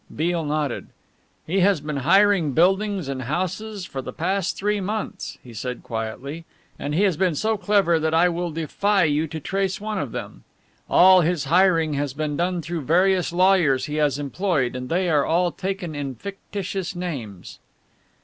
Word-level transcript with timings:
Beale 0.15 0.45
nodded. 0.45 0.87
"He 1.45 1.59
has 1.59 1.79
been 1.79 1.97
hiring 1.97 2.53
buildings 2.53 3.07
and 3.07 3.21
houses 3.21 3.85
for 3.85 4.01
the 4.01 4.11
past 4.11 4.57
three 4.57 4.79
months," 4.81 5.37
he 5.43 5.53
said 5.53 5.83
quietly, 5.83 6.43
"and 6.79 6.95
he 6.95 7.03
has 7.03 7.17
been 7.17 7.35
so 7.35 7.55
clever 7.55 7.99
that 7.99 8.11
I 8.11 8.27
will 8.27 8.49
defy 8.49 9.03
you 9.03 9.27
to 9.27 9.39
trace 9.39 9.79
one 9.79 9.99
of 9.99 10.11
them. 10.11 10.43
All 10.89 11.21
his 11.21 11.43
hiring 11.43 11.93
has 11.93 12.15
been 12.15 12.35
done 12.35 12.63
through 12.63 12.81
various 12.81 13.31
lawyers 13.31 13.85
he 13.85 13.97
has 13.97 14.17
employed, 14.17 14.75
and 14.75 14.89
they 14.89 15.07
are 15.07 15.23
all 15.23 15.51
taken 15.51 15.93
in 15.93 16.15
fictitious 16.15 16.95
names." 16.95 17.59